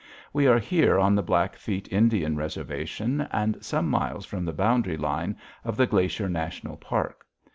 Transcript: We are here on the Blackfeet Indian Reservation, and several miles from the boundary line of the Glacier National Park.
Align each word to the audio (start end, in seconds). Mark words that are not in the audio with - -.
We 0.33 0.47
are 0.47 0.57
here 0.57 0.97
on 0.99 1.13
the 1.13 1.21
Blackfeet 1.21 1.87
Indian 1.93 2.35
Reservation, 2.35 3.27
and 3.29 3.63
several 3.63 3.91
miles 3.91 4.25
from 4.25 4.45
the 4.45 4.51
boundary 4.51 4.97
line 4.97 5.37
of 5.63 5.77
the 5.77 5.85
Glacier 5.85 6.27
National 6.27 6.75
Park. 6.75 7.23